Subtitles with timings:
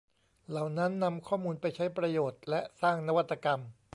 [0.49, 3.59] เหล่านั้นนำข้อมูลไปใช้ประโยชน์และสร้างนวัตกรรม